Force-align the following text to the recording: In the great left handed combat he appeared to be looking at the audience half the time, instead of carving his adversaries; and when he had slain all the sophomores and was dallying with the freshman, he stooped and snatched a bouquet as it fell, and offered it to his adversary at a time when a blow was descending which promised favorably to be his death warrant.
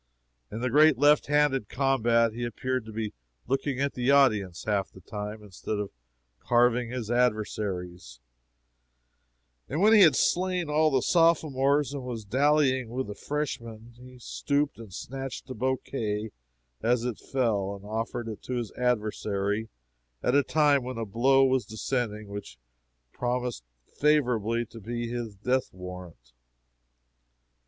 In 0.51 0.61
the 0.61 0.71
great 0.71 0.97
left 0.97 1.27
handed 1.27 1.69
combat 1.69 2.33
he 2.33 2.43
appeared 2.43 2.85
to 2.87 2.91
be 2.91 3.13
looking 3.45 3.79
at 3.79 3.93
the 3.93 4.09
audience 4.09 4.63
half 4.63 4.89
the 4.91 4.99
time, 4.99 5.43
instead 5.43 5.77
of 5.77 5.91
carving 6.39 6.89
his 6.89 7.11
adversaries; 7.11 8.19
and 9.69 9.79
when 9.79 9.93
he 9.93 10.01
had 10.01 10.15
slain 10.15 10.71
all 10.71 10.89
the 10.89 11.03
sophomores 11.03 11.93
and 11.93 12.01
was 12.01 12.25
dallying 12.25 12.89
with 12.89 13.05
the 13.05 13.13
freshman, 13.13 13.93
he 13.99 14.17
stooped 14.17 14.79
and 14.79 14.91
snatched 14.91 15.47
a 15.51 15.53
bouquet 15.53 16.31
as 16.81 17.05
it 17.05 17.19
fell, 17.19 17.75
and 17.75 17.85
offered 17.85 18.27
it 18.27 18.41
to 18.41 18.53
his 18.53 18.71
adversary 18.71 19.69
at 20.23 20.33
a 20.33 20.41
time 20.41 20.83
when 20.83 20.97
a 20.97 21.05
blow 21.05 21.45
was 21.45 21.63
descending 21.63 22.27
which 22.27 22.57
promised 23.13 23.63
favorably 23.85 24.65
to 24.65 24.79
be 24.79 25.07
his 25.07 25.35
death 25.35 25.71
warrant. 25.71 26.33